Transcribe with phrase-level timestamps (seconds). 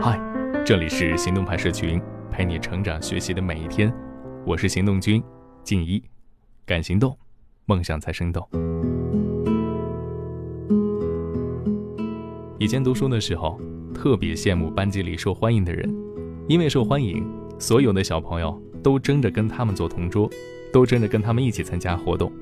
[0.00, 0.16] 嗨，
[0.64, 2.00] 这里是行动派社群，
[2.30, 3.92] 陪你成长学习的每一天。
[4.46, 5.20] 我是行动君
[5.64, 6.00] 静一，
[6.64, 7.18] 敢行动，
[7.66, 8.48] 梦想才生动。
[12.60, 13.60] 以前读书的时候，
[13.92, 15.92] 特别羡慕班级里受欢迎的人，
[16.46, 17.26] 因为受欢迎，
[17.58, 20.30] 所有的小朋友都争着跟他们做同桌，
[20.72, 22.32] 都争着跟他们一起参加活动，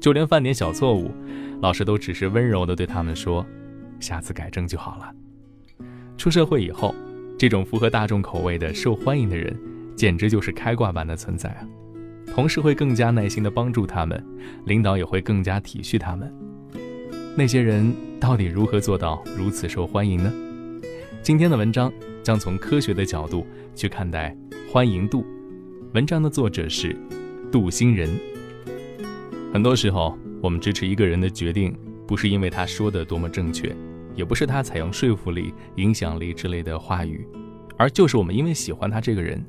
[0.00, 1.10] 就连犯点小错误，
[1.60, 3.44] 老师都只是温柔的对他们说
[4.00, 5.14] ：“下次改正就好了。”
[6.20, 6.94] 出社会以后，
[7.38, 9.58] 这种符合大众口味的受欢迎的人，
[9.96, 11.66] 简直就是开挂般的存在啊！
[12.26, 14.22] 同事会更加耐心的帮助他们，
[14.66, 16.30] 领导也会更加体恤他们。
[17.34, 20.30] 那些人到底如何做到如此受欢迎呢？
[21.22, 21.90] 今天的文章
[22.22, 24.36] 将从科学的角度去看待
[24.70, 25.24] 欢迎度。
[25.94, 26.94] 文章的作者是
[27.50, 28.10] 杜欣仁。
[29.54, 31.74] 很多时候，我们支持一个人的决定，
[32.06, 33.74] 不是因为他说的多么正确。
[34.20, 37.26] 也不是他采用说服力、影响力之类的话语，
[37.78, 39.42] 而就是我们因为喜欢他这个人，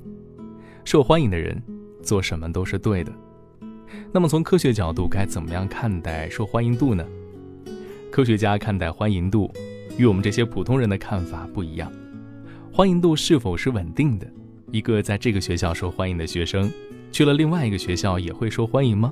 [0.86, 1.62] 受欢迎的人
[2.02, 3.12] 做什么都是对的。
[4.14, 7.06] 那么从科学角度，该怎么样看待受欢迎度呢？
[8.10, 9.52] 科学家看待欢迎度
[9.98, 11.92] 与我们这些普通人的看法不一样。
[12.72, 14.26] 欢迎度是否是稳定的？
[14.72, 16.72] 一个在这个学校受欢迎的学生，
[17.12, 19.12] 去了另外一个学校也会受欢迎吗？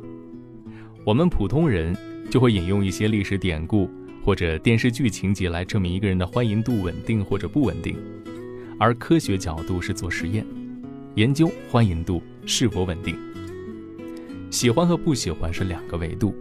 [1.04, 1.94] 我们普通人
[2.30, 3.90] 就会引用一些历史典故。
[4.24, 7.98] 或者电视剧情节来证明一个人的欢迎度稳定或者不稳定，
[8.78, 10.46] 而科学角度是做实验，
[11.16, 13.18] 研究欢迎度是否稳定。
[14.52, 16.36] 喜欢和不喜欢是两个维度，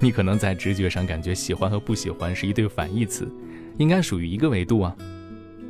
[0.00, 3.30] 你可能在直觉上感觉喜欢和不喜欢是一对反义词，
[3.76, 4.96] 应该属于一个维度啊。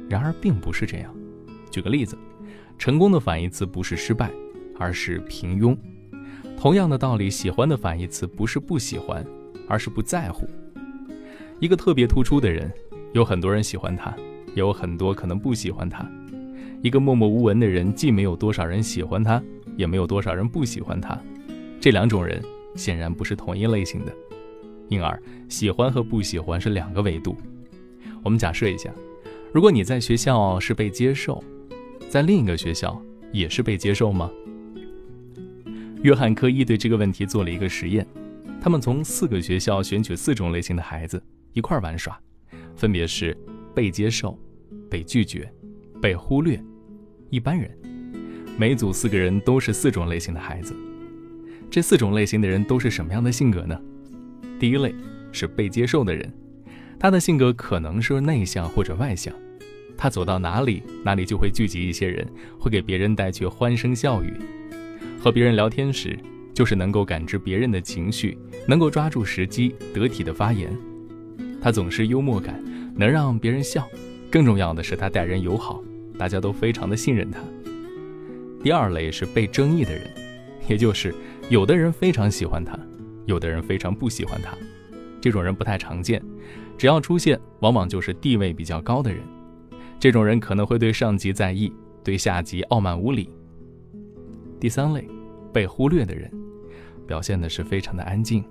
[0.09, 1.15] 然而并不是这样。
[1.71, 2.17] 举个例子，
[2.79, 4.31] 成功的反义词不是失败，
[4.79, 5.77] 而是平庸。
[6.59, 9.25] 同样的道理，喜欢的反义词不是不喜欢，
[9.69, 10.49] 而是不在乎。
[11.61, 12.71] 一个特别突出的人，
[13.13, 14.15] 有很多人喜欢他，
[14.49, 16.09] 也有很多可能不喜欢他。
[16.83, 19.43] 一个默默无闻的人，既没有多少人喜欢他，
[19.77, 21.21] 也没有多少人不喜欢他。
[21.81, 22.41] 这两种人
[22.77, 24.13] 显然不是同一类型的，
[24.89, 27.37] 因而喜欢和不喜欢是两个维度。
[28.23, 28.93] 我们假设一下，
[29.53, 31.43] 如果你在学校是被接受，
[32.09, 33.01] 在另一个学校
[33.33, 34.31] 也是被接受吗？
[36.03, 38.07] 约翰科伊对这个问题做了一个实验，
[38.61, 41.21] 他们从四个学校选取四种类型的孩子。
[41.59, 42.17] 一块玩耍，
[42.77, 43.37] 分别是
[43.75, 44.39] 被接受、
[44.89, 45.53] 被拒绝、
[46.01, 46.63] 被忽略、
[47.31, 47.69] 一般人。
[48.57, 50.73] 每组四个人都是四种类型的孩子。
[51.69, 53.77] 这四种类型的人都是什么样的性格呢？
[54.61, 54.95] 第一类
[55.33, 56.33] 是被接受的人，
[56.97, 59.35] 他的性格可能是内向或者外向，
[59.97, 62.25] 他走到哪里，哪里就会聚集一些人，
[62.57, 64.33] 会给别人带去欢声笑语。
[65.19, 66.17] 和别人聊天时，
[66.55, 70.73] 就是能够感知别人的情绪，能够抓住时机，得体的发言。
[71.61, 72.63] 他总是幽默感，
[72.95, 73.87] 能让别人笑。
[74.31, 75.83] 更重要的是，他待人友好，
[76.19, 77.41] 大家都非常的信任他。
[78.63, 80.03] 第二类是被争议的人，
[80.69, 81.15] 也就是
[81.49, 82.79] 有的人非常喜欢他，
[83.27, 84.57] 有的人非常不喜欢他。
[85.21, 86.23] 这种人不太常见，
[86.77, 89.21] 只要出现，往往就是地位比较高的人。
[89.99, 91.73] 这种人可能会对上级在意，
[92.05, 93.31] 对下级傲慢无礼。
[94.61, 95.09] 第三类，
[95.53, 96.31] 被忽略的人，
[97.07, 98.45] 表现的是非常的安静，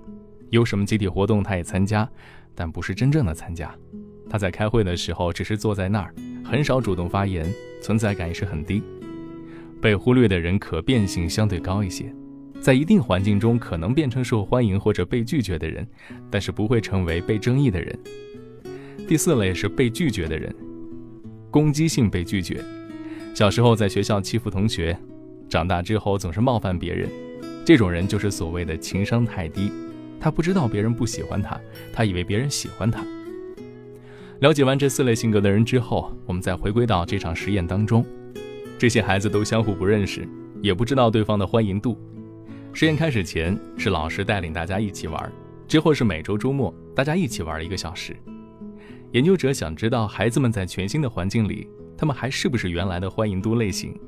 [0.50, 2.08] 有什么集体活动他也参加。
[2.54, 3.72] 但不是真正的参加，
[4.28, 6.12] 他在开会的时候只是坐在那儿，
[6.44, 7.46] 很少主动发言，
[7.80, 8.82] 存在感也是很低。
[9.80, 12.12] 被忽略的人可变性相对高一些，
[12.60, 15.86] 在一定环境中可能变成受欢迎或者被拒绝的人，
[16.28, 17.96] 但是不会成为被争议的人。
[19.06, 20.52] 第四类是被拒绝的人，
[21.52, 22.60] 攻击性被拒绝。
[23.34, 24.98] 小时候在学校欺负同学，
[25.48, 27.08] 长大之后总是冒犯别人，
[27.64, 29.70] 这种人就是所谓的情商太低。
[30.20, 31.60] 他不知道别人不喜欢他，
[31.92, 33.04] 他以为别人喜欢他。
[34.40, 38.04] 了解完这四类性格的人之后，我们再回归到这场实验当中。
[38.78, 40.28] 这些孩子都相互不认识，
[40.62, 41.98] 也不知道对方的欢迎度。
[42.72, 45.32] 实验开始前是老师带领大家一起玩，
[45.66, 48.16] 之后是每周周末大家一起玩一个小时。
[49.12, 53.98] 研究者想知道孩子们在全新的环境里，他们还是不是原来的欢迎度类型。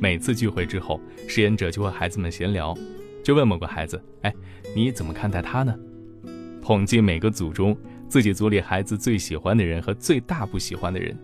[0.00, 2.74] 每次聚会之后，实验者就和孩子们闲聊。
[3.22, 4.34] 就问某个孩子：“哎，
[4.74, 5.74] 你怎么看待他呢？”
[6.62, 7.76] 统计每个组中
[8.08, 11.16] 自己组里孩子最喜欢的人和最大不喜欢的人。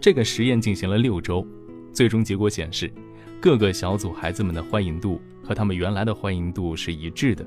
[0.00, 1.46] 这个实验进行了六周，
[1.92, 2.92] 最终结果显示，
[3.40, 7.46] 各个小组孩子们的欢迎度和他们原来的欢迎度是一致的，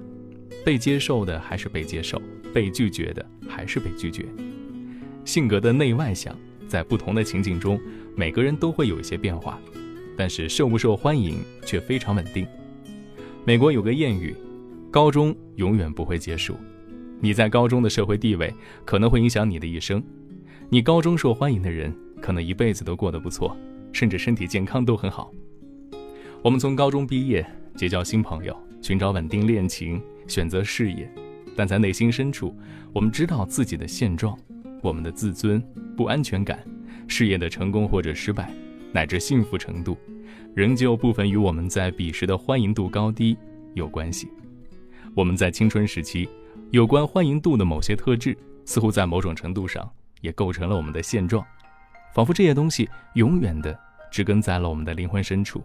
[0.63, 2.21] 被接受的还是被接受，
[2.53, 4.25] 被拒绝的还是被拒绝。
[5.23, 6.35] 性格的内外向
[6.67, 7.79] 在不同的情景中，
[8.15, 9.59] 每个人都会有一些变化，
[10.15, 12.47] 但是受不受欢迎却非常稳定。
[13.47, 14.36] 美国有个谚语
[14.89, 16.57] ：“高中永远不会结束。”
[17.21, 18.51] 你在高中的社会地位
[18.83, 20.03] 可能会影响你的一生。
[20.68, 23.56] 你高中受欢迎的人，可能一辈子都过得不错，
[23.94, 25.31] 甚至身体健康都很好。
[26.42, 27.45] 我们从高中毕业，
[27.75, 31.07] 结交新朋友，寻找稳定恋情，选择事业，
[31.56, 32.51] 但在内心深处，
[32.91, 34.36] 我们知道自己的现状，
[34.81, 35.63] 我们的自尊、
[35.95, 36.65] 不安全感、
[37.07, 38.51] 事业的成功或者失败，
[38.91, 39.95] 乃至幸福程度，
[40.54, 43.38] 仍旧部分与我们在彼时的欢迎度高低
[43.74, 44.30] 有关系。
[45.16, 46.28] 我们在青春时期，
[46.72, 49.90] 有关欢迎度的某些特质，似乎在某种程度上
[50.22, 51.46] 也构成了我们的现状，
[52.14, 53.78] 仿佛这些东西永远的
[54.12, 55.64] 植根在了我们的灵魂深处。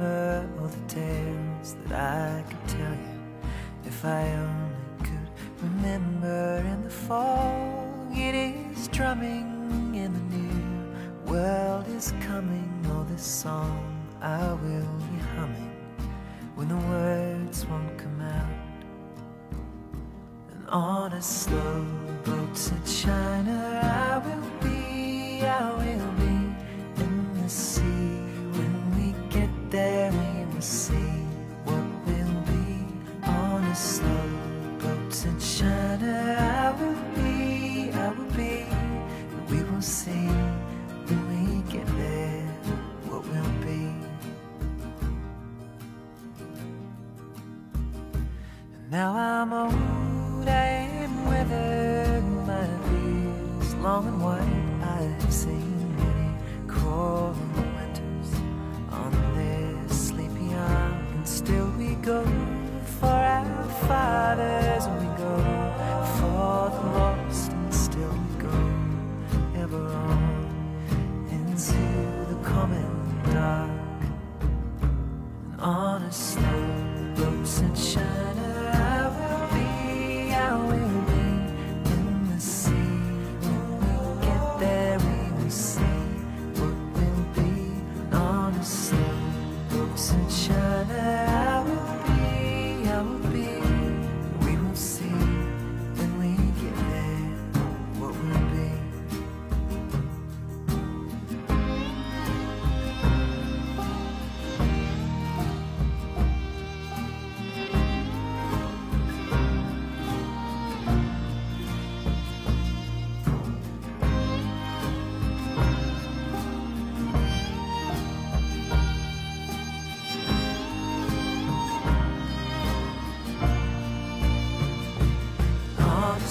[0.00, 3.20] remember all the tales that i could tell you
[3.84, 4.22] if i
[5.62, 12.68] remember in the fog, it is drumming in the new world is coming.
[12.88, 15.76] Oh, this song I will be humming
[16.54, 18.46] when the words won't come out.
[20.52, 21.86] And on a slow
[22.24, 24.49] boat to China, I will
[48.90, 50.66] now I'm old, I
[51.04, 54.42] am weathered, my beard's long and white.
[54.82, 56.34] I've seen many
[56.66, 58.34] cold winters
[58.90, 62.24] on this sleepy isle, and still we go
[62.98, 65.36] for our fathers, and we go
[66.18, 68.56] for the lost, and still we go
[69.62, 71.82] ever on into
[72.28, 73.70] the common dark.
[75.52, 78.09] And on a slow boat to China,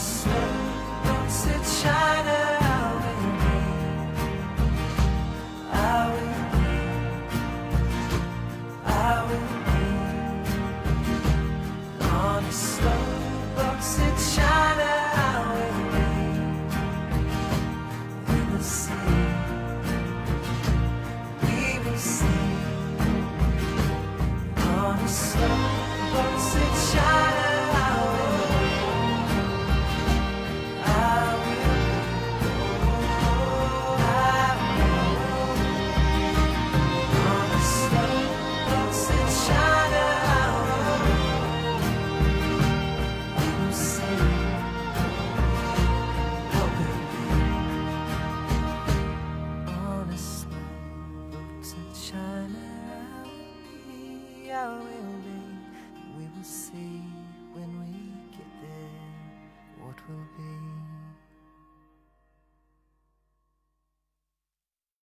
[0.09, 0.38] so